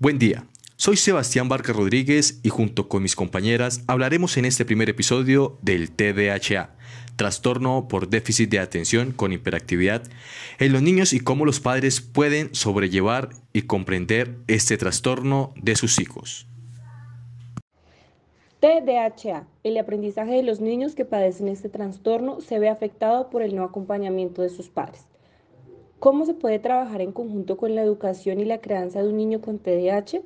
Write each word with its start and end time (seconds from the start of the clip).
Buen 0.00 0.20
día. 0.20 0.44
Soy 0.76 0.96
Sebastián 0.96 1.48
Barca 1.48 1.72
Rodríguez 1.72 2.38
y 2.44 2.50
junto 2.50 2.88
con 2.88 3.02
mis 3.02 3.16
compañeras 3.16 3.82
hablaremos 3.88 4.36
en 4.36 4.44
este 4.44 4.64
primer 4.64 4.88
episodio 4.88 5.58
del 5.60 5.90
TDAH, 5.90 6.68
trastorno 7.16 7.88
por 7.88 8.08
déficit 8.08 8.48
de 8.48 8.60
atención 8.60 9.10
con 9.10 9.32
hiperactividad, 9.32 10.04
en 10.60 10.72
los 10.72 10.82
niños 10.82 11.12
y 11.12 11.18
cómo 11.18 11.44
los 11.44 11.58
padres 11.58 12.00
pueden 12.00 12.54
sobrellevar 12.54 13.30
y 13.52 13.62
comprender 13.62 14.36
este 14.46 14.76
trastorno 14.76 15.52
de 15.60 15.74
sus 15.74 15.98
hijos. 15.98 16.46
TDAH, 18.60 19.48
el 19.64 19.78
aprendizaje 19.78 20.34
de 20.34 20.44
los 20.44 20.60
niños 20.60 20.94
que 20.94 21.06
padecen 21.06 21.48
este 21.48 21.70
trastorno 21.70 22.40
se 22.40 22.60
ve 22.60 22.68
afectado 22.68 23.30
por 23.30 23.42
el 23.42 23.56
no 23.56 23.64
acompañamiento 23.64 24.42
de 24.42 24.50
sus 24.50 24.68
padres. 24.68 25.08
¿Cómo 26.00 26.26
se 26.26 26.34
puede 26.34 26.60
trabajar 26.60 27.00
en 27.00 27.10
conjunto 27.10 27.56
con 27.56 27.74
la 27.74 27.82
educación 27.82 28.38
y 28.38 28.44
la 28.44 28.60
crianza 28.60 29.02
de 29.02 29.08
un 29.08 29.16
niño 29.16 29.40
con 29.40 29.58
TDAH? 29.58 30.22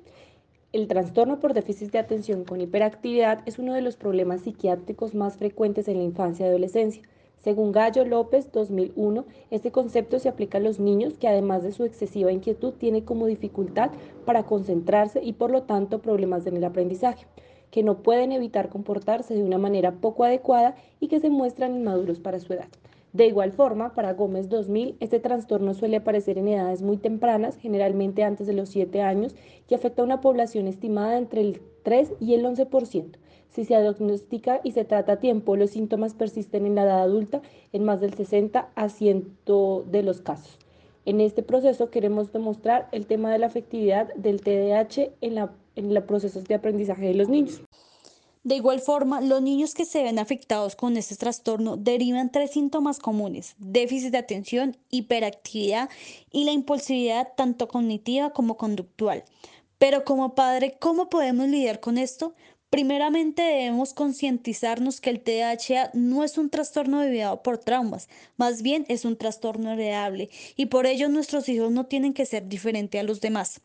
El 0.75 0.87
trastorno 0.87 1.41
por 1.41 1.55
déficit 1.55 1.91
de 1.93 1.99
atención 1.99 2.45
con 2.45 2.61
hiperactividad 2.61 3.41
es 3.47 3.59
uno 3.59 3.73
de 3.73 3.81
los 3.81 3.97
problemas 3.97 4.43
psiquiátricos 4.43 5.15
más 5.15 5.39
frecuentes 5.39 5.89
en 5.89 5.97
la 5.97 6.03
infancia 6.03 6.45
y 6.45 6.51
adolescencia. 6.51 7.03
Según 7.43 7.73
Gallo 7.73 8.05
López 8.05 8.53
2001, 8.53 9.25
este 9.51 9.73
concepto 9.73 10.19
se 10.19 10.29
aplica 10.29 10.59
a 10.59 10.61
los 10.61 10.79
niños 10.79 11.17
que 11.17 11.29
además 11.29 11.63
de 11.63 11.73
su 11.73 11.85
excesiva 11.85 12.31
inquietud 12.31 12.75
tienen 12.75 13.07
como 13.07 13.25
dificultad 13.25 13.93
para 14.27 14.43
concentrarse 14.43 15.23
y 15.25 15.33
por 15.33 15.51
lo 15.51 15.63
tanto 15.63 16.03
problemas 16.03 16.47
en 16.47 16.59
el 16.59 16.65
aprendizaje, 16.65 17.25
que 17.71 17.83
no 17.83 18.03
pueden 18.03 18.33
evitar 18.33 18.69
comportarse 18.69 19.33
de 19.33 19.43
una 19.43 19.57
manera 19.57 19.93
poco 19.93 20.25
adecuada 20.25 20.75
y 21.01 21.09
que 21.09 21.19
se 21.19 21.31
muestran 21.31 21.77
inmaduros 21.77 22.21
para 22.21 22.41
su 22.41 22.53
edad. 22.53 22.69
De 23.13 23.27
igual 23.27 23.53
forma, 23.53 23.95
para 23.95 24.15
Gómez 24.15 24.49
2000, 24.49 24.97
este 25.01 25.21
trastorno 25.21 25.75
suele 25.75 25.99
aparecer 25.99 26.39
en 26.39 26.49
edades 26.49 26.81
muy 26.81 26.97
tempranas, 26.97 27.59
generalmente 27.59 28.25
antes 28.25 28.47
de 28.47 28.55
los 28.55 28.71
7 28.71 29.03
años, 29.03 29.35
y 29.69 29.75
afecta 29.75 30.01
a 30.01 30.05
una 30.07 30.23
población 30.23 30.67
estimada 30.67 31.19
entre 31.19 31.43
el 31.43 31.61
3 31.83 32.15
y 32.21 32.35
el 32.35 32.45
11%. 32.45 33.19
Si 33.51 33.67
se 33.67 33.79
diagnostica 33.79 34.63
y 34.65 34.73
se 34.73 34.87
trata 34.87 35.13
a 35.13 35.21
tiempo, 35.21 35.57
los 35.57 35.71
síntomas 35.71 36.15
persisten 36.15 36.65
en 36.65 36.75
la 36.75 36.85
edad 36.85 37.03
adulta 37.03 37.43
en 37.75 37.85
más 37.85 38.01
del 38.01 38.15
60 38.15 38.71
a 38.75 38.89
100 38.89 39.37
de 39.91 40.03
los 40.03 40.23
casos. 40.23 40.59
En 41.05 41.21
este 41.21 41.43
proceso 41.43 41.91
queremos 41.91 42.33
demostrar 42.33 42.89
el 42.93 43.07
tema 43.07 43.31
de 43.31 43.39
la 43.39 43.47
afectividad 43.47 44.15
del 44.15 44.41
TDAH 44.41 45.11
en, 45.21 45.35
los 45.95 46.05
procesos 46.05 46.45
de 46.45 46.55
aprendizaje 46.55 47.07
de 47.07 47.15
los 47.15 47.29
niños. 47.29 47.61
De 48.45 48.57
igual 48.57 48.81
forma, 48.81 49.21
los 49.21 49.41
niños 49.41 49.73
que 49.73 49.85
se 49.85 50.03
ven 50.03 50.19
afectados 50.19 50.75
con 50.75 50.97
este 50.97 51.15
trastorno 51.15 51.77
derivan 51.77 52.33
tres 52.33 52.51
síntomas 52.51 52.99
comunes, 52.99 53.55
déficit 53.59 54.11
de 54.11 54.19
atención, 54.19 54.77
hiperactividad 54.91 55.89
y 56.33 56.45
la 56.45 56.51
impulsividad 56.51 57.29
tanto 57.37 57.69
cognitiva 57.69 58.31
como 58.31 58.57
conductual. 58.57 59.23
Pero 59.79 60.05
como 60.05 60.35
padre, 60.35 60.77
¿cómo 60.81 61.09
podemos 61.09 61.47
lidiar 61.47 61.79
con 61.79 61.99
esto? 61.99 62.35
Primeramente 62.73 63.43
debemos 63.43 63.93
concientizarnos 63.93 65.03
que 65.03 65.11
el 65.11 65.21
TDAH 65.21 65.91
no 65.93 66.25
es 66.25 66.39
un 66.39 66.49
trastorno 66.49 67.01
debido 67.01 67.43
por 67.43 67.59
traumas, 67.59 68.09
más 68.39 68.63
bien 68.63 68.87
es 68.89 69.05
un 69.05 69.19
trastorno 69.19 69.73
heredable 69.73 70.31
y 70.57 70.65
por 70.65 70.87
ello 70.87 71.11
nuestros 71.11 71.51
hijos 71.51 71.71
no 71.71 71.85
tienen 71.85 72.15
que 72.15 72.25
ser 72.25 72.49
diferentes 72.49 72.99
a 72.99 73.05
los 73.05 73.21
demás. 73.21 73.61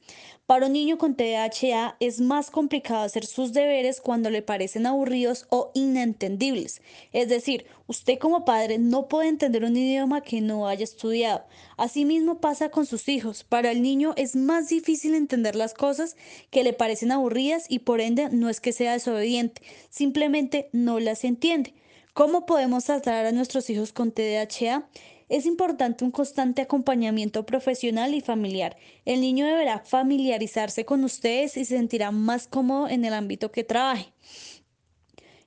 Para 0.48 0.68
un 0.68 0.74
niño 0.74 0.98
con 0.98 1.16
TDAH 1.16 1.98
es 2.00 2.22
más 2.22 2.52
complicado 2.52 3.04
hacer 3.04 3.26
sus 3.26 3.52
deberes 3.52 4.00
cuando 4.00 4.30
le 4.30 4.42
parecen 4.42 4.86
aburridos 4.86 5.46
o 5.50 5.72
inentendibles. 5.74 6.82
Es 7.12 7.28
decir, 7.28 7.66
usted 7.86 8.18
como 8.18 8.46
padre 8.46 8.78
no 8.78 9.10
puede 9.10 9.28
entender 9.28 9.66
un 9.66 9.76
idioma 9.76 10.22
que 10.22 10.40
no 10.40 10.70
haya 10.70 10.86
estudiado. 10.86 11.44
Asimismo 11.76 12.40
pasa 12.40 12.70
con 12.70 12.86
sus 12.86 13.10
hijos. 13.10 13.44
Para 13.44 13.72
el 13.72 13.82
niño 13.82 14.14
es 14.16 14.38
más 14.38 14.70
difícil 14.70 15.16
entender 15.16 15.58
las 15.58 15.74
cosas 15.74 16.16
que 16.50 16.64
le 16.64 16.72
parecen 16.72 17.12
aburridas 17.12 17.66
y 17.68 17.80
por 17.80 18.00
ende 18.00 18.30
no 18.30 18.50
es 18.50 18.62
que 18.62 18.72
sea 18.72 18.97
desobediente, 18.98 19.62
simplemente 19.90 20.70
no 20.74 21.00
las 21.00 21.24
entiende. 21.24 21.74
¿Cómo 22.14 22.46
podemos 22.46 22.86
tratar 22.86 23.26
a 23.26 23.32
nuestros 23.32 23.70
hijos 23.70 23.94
con 23.94 24.12
TDAH? 24.12 24.88
Es 25.30 25.46
importante 25.46 26.06
un 26.06 26.12
constante 26.12 26.62
acompañamiento 26.62 27.46
profesional 27.46 28.14
y 28.14 28.22
familiar. 28.22 28.78
El 29.06 29.22
niño 29.22 29.46
deberá 29.46 29.80
familiarizarse 29.80 30.86
con 30.86 31.04
ustedes 31.04 31.58
y 31.58 31.66
se 31.66 31.76
sentirá 31.76 32.12
más 32.12 32.48
cómodo 32.48 32.88
en 32.88 33.04
el 33.06 33.14
ámbito 33.14 33.52
que 33.52 33.64
trabaje. 33.64 34.14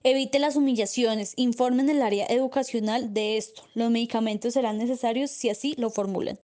Evite 0.02 0.38
las 0.38 0.56
humillaciones, 0.56 1.32
informen 1.36 1.90
el 1.90 2.02
área 2.02 2.26
educacional 2.26 3.12
de 3.12 3.36
esto. 3.36 3.62
Los 3.74 3.90
medicamentos 3.90 4.54
serán 4.54 4.78
necesarios 4.78 5.30
si 5.30 5.50
así 5.50 5.74
lo 5.76 5.90
formulan. 5.90 6.38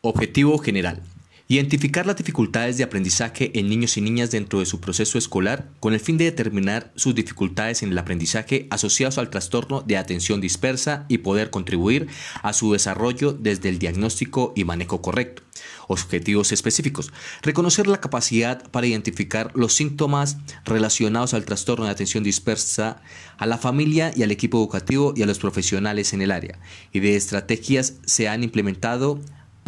Objetivo 0.00 0.58
general. 0.58 1.02
Identificar 1.50 2.04
las 2.04 2.16
dificultades 2.16 2.76
de 2.76 2.84
aprendizaje 2.84 3.58
en 3.58 3.70
niños 3.70 3.96
y 3.96 4.02
niñas 4.02 4.30
dentro 4.30 4.58
de 4.58 4.66
su 4.66 4.80
proceso 4.80 5.16
escolar 5.16 5.70
con 5.80 5.94
el 5.94 6.00
fin 6.00 6.18
de 6.18 6.26
determinar 6.26 6.92
sus 6.94 7.14
dificultades 7.14 7.82
en 7.82 7.90
el 7.90 7.96
aprendizaje 7.96 8.66
asociados 8.70 9.16
al 9.16 9.30
trastorno 9.30 9.80
de 9.80 9.96
atención 9.96 10.42
dispersa 10.42 11.06
y 11.08 11.18
poder 11.18 11.48
contribuir 11.48 12.06
a 12.42 12.52
su 12.52 12.74
desarrollo 12.74 13.32
desde 13.32 13.70
el 13.70 13.78
diagnóstico 13.78 14.52
y 14.56 14.64
manejo 14.64 15.00
correcto. 15.00 15.42
Objetivos 15.86 16.52
específicos. 16.52 17.14
Reconocer 17.40 17.86
la 17.86 18.02
capacidad 18.02 18.70
para 18.70 18.86
identificar 18.86 19.50
los 19.54 19.72
síntomas 19.72 20.36
relacionados 20.66 21.32
al 21.32 21.46
trastorno 21.46 21.86
de 21.86 21.92
atención 21.92 22.24
dispersa 22.24 23.00
a 23.38 23.46
la 23.46 23.56
familia 23.56 24.12
y 24.14 24.22
al 24.22 24.32
equipo 24.32 24.58
educativo 24.58 25.14
y 25.16 25.22
a 25.22 25.26
los 25.26 25.38
profesionales 25.38 26.12
en 26.12 26.20
el 26.20 26.30
área. 26.30 26.58
Y 26.92 27.00
de 27.00 27.16
estrategias 27.16 27.94
se 28.04 28.28
han 28.28 28.44
implementado 28.44 29.18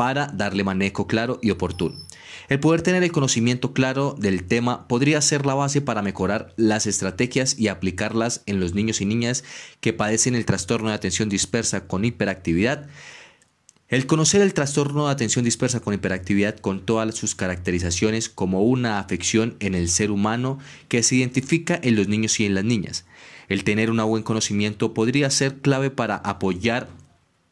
para 0.00 0.28
darle 0.28 0.64
manejo 0.64 1.06
claro 1.06 1.38
y 1.42 1.50
oportuno. 1.50 1.94
El 2.48 2.58
poder 2.58 2.80
tener 2.80 3.02
el 3.02 3.12
conocimiento 3.12 3.74
claro 3.74 4.16
del 4.18 4.44
tema 4.44 4.88
podría 4.88 5.20
ser 5.20 5.44
la 5.44 5.52
base 5.52 5.82
para 5.82 6.00
mejorar 6.00 6.54
las 6.56 6.86
estrategias 6.86 7.58
y 7.58 7.68
aplicarlas 7.68 8.42
en 8.46 8.60
los 8.60 8.72
niños 8.72 9.02
y 9.02 9.04
niñas 9.04 9.44
que 9.82 9.92
padecen 9.92 10.34
el 10.34 10.46
trastorno 10.46 10.88
de 10.88 10.94
atención 10.94 11.28
dispersa 11.28 11.86
con 11.86 12.06
hiperactividad. 12.06 12.88
El 13.88 14.06
conocer 14.06 14.40
el 14.40 14.54
trastorno 14.54 15.04
de 15.04 15.12
atención 15.12 15.44
dispersa 15.44 15.80
con 15.80 15.92
hiperactividad 15.92 16.56
con 16.56 16.86
todas 16.86 17.14
sus 17.14 17.34
caracterizaciones 17.34 18.30
como 18.30 18.62
una 18.62 19.00
afección 19.00 19.56
en 19.60 19.74
el 19.74 19.90
ser 19.90 20.10
humano 20.10 20.58
que 20.88 21.02
se 21.02 21.16
identifica 21.16 21.78
en 21.82 21.96
los 21.96 22.08
niños 22.08 22.40
y 22.40 22.46
en 22.46 22.54
las 22.54 22.64
niñas. 22.64 23.04
El 23.50 23.64
tener 23.64 23.90
un 23.90 24.02
buen 24.08 24.22
conocimiento 24.22 24.94
podría 24.94 25.28
ser 25.28 25.56
clave 25.56 25.90
para 25.90 26.16
apoyar 26.16 26.88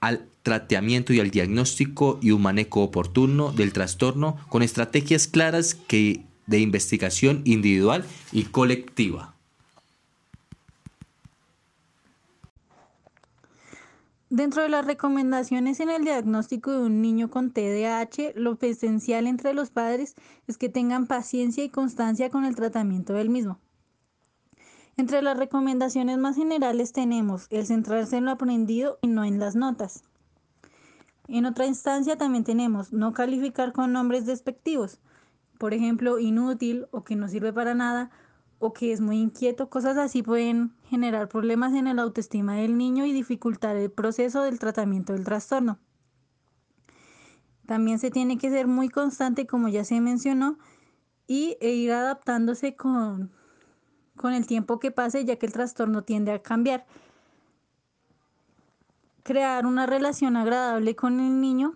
al 0.01 0.29
tratamiento 0.49 1.13
y 1.13 1.21
al 1.21 1.31
diagnóstico 1.31 2.19
y 2.23 2.31
un 2.31 2.41
manejo 2.41 2.83
oportuno 2.83 3.53
del 3.53 3.75
trastorno 3.75 4.39
con 4.49 4.63
estrategias 4.63 5.27
claras 5.27 5.75
que, 5.75 6.25
de 6.47 6.61
investigación 6.61 7.43
individual 7.45 8.07
y 8.33 8.45
colectiva. 8.45 9.35
Dentro 14.31 14.63
de 14.63 14.71
las 14.71 14.87
recomendaciones 14.87 15.81
en 15.81 15.91
el 15.91 16.05
diagnóstico 16.05 16.71
de 16.71 16.79
un 16.79 17.03
niño 17.03 17.29
con 17.29 17.51
TDAH, 17.51 18.33
lo 18.35 18.57
esencial 18.63 19.27
entre 19.27 19.53
los 19.53 19.69
padres 19.69 20.15
es 20.47 20.57
que 20.57 20.71
tengan 20.71 21.07
paciencia 21.07 21.63
y 21.63 21.69
constancia 21.69 22.31
con 22.31 22.47
el 22.47 22.57
tratamiento 22.57 23.13
del 23.13 23.29
mismo. 23.29 23.59
Entre 24.97 25.21
las 25.21 25.37
recomendaciones 25.37 26.17
más 26.17 26.37
generales 26.37 26.93
tenemos 26.93 27.49
el 27.51 27.67
centrarse 27.67 28.17
en 28.17 28.25
lo 28.25 28.31
aprendido 28.31 28.99
y 29.03 29.09
no 29.09 29.25
en 29.25 29.39
las 29.39 29.55
notas. 29.57 30.05
En 31.29 31.45
otra 31.47 31.67
instancia 31.67 32.17
también 32.17 32.45
tenemos 32.45 32.93
no 32.93 33.13
calificar 33.13 33.73
con 33.73 33.93
nombres 33.93 34.27
despectivos, 34.27 34.99
por 35.59 35.75
ejemplo, 35.75 36.19
inútil 36.19 36.87
o 36.91 37.05
que 37.05 37.17
no 37.17 37.29
sirve 37.29 37.53
para 37.53 37.75
nada 37.75 38.11
o 38.59 38.73
que 38.73 38.93
es 38.93 39.01
muy 39.01 39.19
inquieto, 39.19 39.71
cosas 39.71 39.97
así 39.99 40.23
pueden 40.23 40.75
generar 40.85 41.29
problemas 41.29 41.75
en 41.75 41.87
el 41.87 42.01
autoestima 42.01 42.57
del 42.57 42.77
niño 42.77 43.07
y 43.07 43.13
dificultar 43.13 43.77
el 43.77 43.91
proceso 43.91 44.43
del 44.43 44.59
tratamiento 44.59 45.13
del 45.13 45.25
trastorno. 45.25 45.79
También 47.67 48.01
se 48.01 48.11
tiene 48.11 48.39
que 48.39 48.51
ser 48.51 48.67
muy 48.67 48.89
constante, 48.89 49.47
como 49.47 49.69
ya 49.69 49.85
se 49.85 50.01
mencionó, 50.01 50.59
y 51.29 51.57
e 51.61 51.71
ir 51.71 51.93
adaptándose 51.93 52.75
con 52.75 53.31
con 54.19 54.35
el 54.35 54.47
tiempo 54.47 54.79
que 54.79 54.91
pase, 54.91 55.25
ya 55.25 55.37
que 55.37 55.47
el 55.47 55.53
trastorno 55.53 56.03
tiende 56.03 56.33
a 56.33 56.43
cambiar. 56.43 56.85
Crear 59.23 59.67
una 59.67 59.87
relación 59.87 60.37
agradable 60.37 60.97
con 60.97 61.21
el 61.21 61.41
niño. 61.41 61.75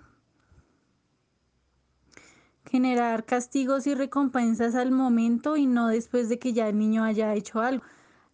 Generar 2.71 3.25
castigos 3.25 3.87
y 3.87 3.95
recompensas 3.95 4.75
al 4.75 4.91
momento 4.91 5.57
y 5.57 5.67
no 5.67 5.89
después 5.89 6.29
de 6.29 6.39
que 6.39 6.53
ya 6.53 6.69
el 6.69 6.79
niño 6.79 7.05
haya 7.05 7.35
hecho 7.35 7.61
algo. 7.61 7.85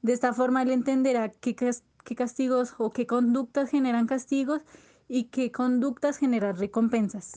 De 0.03 0.13
esta 0.13 0.33
forma 0.33 0.63
él 0.63 0.71
entenderá 0.71 1.31
qué, 1.31 1.57
qué 1.57 2.15
castigos 2.15 2.75
o 2.79 2.91
qué 2.91 3.07
conductas 3.07 3.71
generan 3.71 4.07
castigos 4.07 4.63
y 5.09 5.25
qué 5.25 5.51
conductas 5.51 6.19
generan 6.19 6.57
recompensas. 6.57 7.37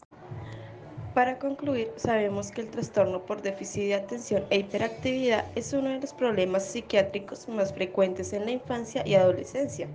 Para 1.14 1.40
concluir, 1.40 1.92
sabemos 1.98 2.52
que 2.52 2.62
el 2.62 2.70
trastorno 2.70 3.26
por 3.26 3.42
déficit 3.42 3.84
de 3.84 3.96
atención 3.96 4.44
e 4.50 4.60
hiperactividad 4.60 5.46
es 5.56 5.74
uno 5.74 5.90
de 5.90 6.00
los 6.00 6.14
problemas 6.14 6.66
psiquiátricos 6.66 7.50
más 7.50 7.74
frecuentes 7.74 8.32
en 8.32 8.46
la 8.46 8.52
infancia 8.52 9.06
y 9.06 9.16
adolescencia. 9.16 9.90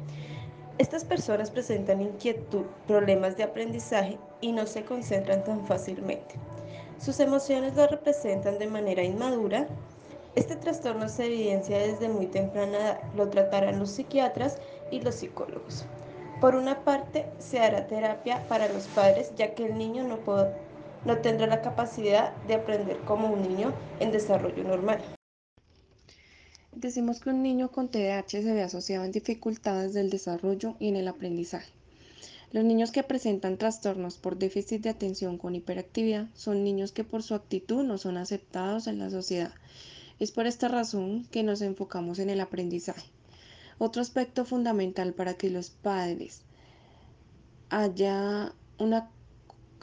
Estas 0.79 1.07
personas 1.07 1.51
presentan 1.51 2.03
inquietud, 2.03 2.67
problemas 2.87 3.39
de 3.39 3.45
aprendizaje 3.45 4.19
y 4.43 4.53
no 4.53 4.67
se 4.67 4.85
concentran 4.85 5.43
tan 5.43 5.67
fácilmente. 5.67 6.35
Sus 6.99 7.19
emociones 7.19 7.75
lo 7.77 7.87
representan 7.87 8.59
de 8.59 8.67
manera 8.67 9.03
inmadura. 9.03 9.67
Este 10.35 10.55
trastorno 10.55 11.09
se 11.09 11.27
evidencia 11.27 11.79
desde 11.79 12.11
muy 12.11 12.27
temprana 12.27 12.77
edad. 12.77 13.01
Lo 13.17 13.31
tratarán 13.31 13.79
los 13.79 13.91
psiquiatras 13.91 14.59
y 14.91 15.01
los 15.01 15.15
psicólogos. 15.15 15.87
Por 16.43 16.55
una 16.55 16.85
parte, 16.85 17.25
se 17.39 17.59
hará 17.59 17.87
terapia 17.87 18.47
para 18.47 18.69
los 18.69 18.87
padres, 18.89 19.33
ya 19.35 19.55
que 19.55 19.65
el 19.65 19.79
niño 19.79 20.05
no, 20.05 20.19
no 21.07 21.19
tendrá 21.19 21.47
la 21.47 21.63
capacidad 21.63 22.35
de 22.49 22.55
aprender 22.55 22.99
como 23.07 23.29
un 23.29 23.41
niño 23.41 23.73
en 23.99 24.13
desarrollo 24.13 24.63
normal. 24.63 24.99
Decimos 26.77 27.21
que 27.21 27.31
un 27.31 27.43
niño 27.43 27.73
con 27.73 27.89
TDAH 27.89 28.29
se 28.29 28.53
ve 28.53 28.63
asociado 28.63 29.07
en 29.07 29.11
dificultades 29.11 29.95
del 29.95 30.11
desarrollo 30.11 30.77
y 30.79 30.89
en 30.89 30.97
el 30.97 31.09
aprendizaje. 31.09 31.73
Los 32.53 32.65
niños 32.65 32.91
que 32.91 33.03
presentan 33.03 33.57
trastornos 33.57 34.19
por 34.19 34.37
déficit 34.37 34.83
de 34.83 34.91
atención 34.91 35.39
con 35.39 35.55
hiperactividad 35.55 36.29
son 36.35 36.65
niños 36.65 36.93
que 36.93 37.03
por 37.03 37.23
su 37.23 37.35
actitud 37.35 37.83
no 37.83 37.97
son 37.97 38.19
aceptados 38.19 38.89
en 38.89 38.99
la 38.99 39.09
sociedad. 39.09 39.55
Es 40.19 40.33
por 40.33 40.47
esta 40.47 40.69
razón 40.69 41.27
que 41.31 41.43
nos 41.43 41.63
enfocamos 41.63 42.19
en 42.19 42.29
el 42.29 42.43
aprendizaje. 42.43 43.09
Otro 43.79 44.03
aspecto 44.03 44.45
fundamental 44.45 45.15
para 45.15 45.33
que 45.33 45.49
los 45.49 45.71
padres 45.71 46.43
haya 47.71 48.53
una, 48.79 49.11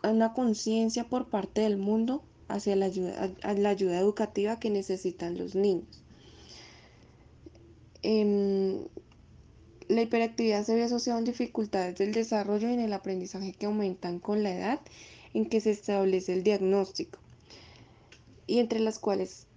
una 0.03 0.33
conciencia 0.33 1.05
por 1.05 1.27
parte 1.27 1.61
del 1.61 1.77
mundo 1.77 2.21
hacia 2.49 2.75
la 2.75 2.85
ayuda, 2.85 3.31
la 3.57 3.69
ayuda 3.69 3.99
educativa 3.99 4.59
que 4.59 4.69
necesitan 4.69 5.39
los 5.39 5.55
niños. 5.55 6.02
Em, 8.03 8.85
la 9.87 10.01
hiperactividad 10.01 10.65
se 10.65 10.75
ve 10.75 10.83
asociada 10.83 11.19
a 11.19 11.23
dificultades 11.23 11.95
del 11.97 12.11
desarrollo 12.11 12.69
y 12.69 12.73
en 12.73 12.81
el 12.81 12.91
aprendizaje 12.91 13.53
que 13.53 13.65
aumentan 13.65 14.19
con 14.19 14.43
la 14.43 14.53
edad 14.53 14.81
en 15.33 15.47
que 15.47 15.61
se 15.61 15.71
establece 15.71 16.33
el 16.33 16.43
diagnóstico, 16.43 17.19
y 18.45 18.59
entre 18.59 18.79
las 18.79 18.99
cuales 18.99 19.47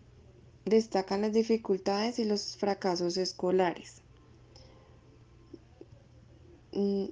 destacan 0.65 1.23
las 1.23 1.33
dificultades 1.33 2.19
y 2.19 2.25
los 2.25 2.57
fracasos 2.57 3.17
escolares. 3.17 4.03
Mm, 6.73 7.07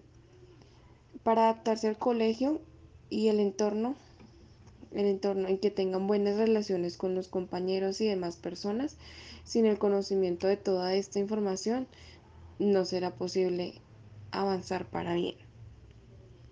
para 1.25 1.45
adaptarse 1.45 1.89
al 1.89 1.99
colegio 1.99 2.61
y 3.11 3.29
el 3.29 3.41
entorno, 3.41 3.97
el 4.95 5.07
entorno 5.07 5.49
en 5.49 5.59
que 5.59 5.71
tengan 5.71 6.07
buenas 6.07 6.37
relaciones 6.37 6.97
con 6.97 7.15
los 7.15 7.29
compañeros 7.29 8.01
y 8.01 8.07
demás 8.07 8.37
personas, 8.37 8.97
sin 9.45 9.67
el 9.67 9.79
conocimiento 9.79 10.47
de 10.47 10.57
toda 10.57 10.95
esta 10.95 11.19
información, 11.19 11.87
no 12.59 12.85
será 12.85 13.15
posible 13.15 13.75
avanzar 14.31 14.87
para 14.87 15.15
bien. 15.15 15.44